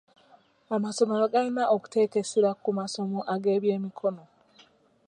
[0.75, 4.23] Amasomero galina okuteeka essira ku masomo ag'ebyemikono.